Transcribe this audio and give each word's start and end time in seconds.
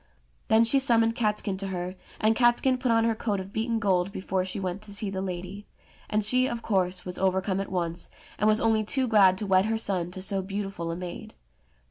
Then 0.47 0.63
she 0.63 0.79
summoned 0.79 1.13
Catskin 1.13 1.57
to 1.57 1.67
her, 1.67 1.93
and 2.19 2.35
Catskin 2.35 2.79
put 2.79 2.89
on 2.91 3.03
her 3.03 3.13
coat 3.13 3.39
of 3.39 3.53
beaten 3.53 3.77
gold 3.77 4.11
before 4.11 4.43
she 4.43 4.59
went 4.59 4.81
to 4.81 4.91
see 4.95 5.11
the 5.11 5.21
lady; 5.21 5.67
and 6.09 6.23
she, 6.25 6.47
of 6.47 6.63
course, 6.63 7.05
was 7.05 7.19
overcome 7.19 7.59
at 7.61 7.71
once, 7.71 8.09
and 8.39 8.47
was 8.47 8.59
only 8.59 8.83
too 8.83 9.07
glad 9.07 9.37
to 9.37 9.45
wed 9.45 9.65
her 9.65 9.77
son 9.77 10.09
to 10.09 10.21
so 10.23 10.41
beautiful 10.41 10.89
a 10.89 10.95
maid. 10.95 11.35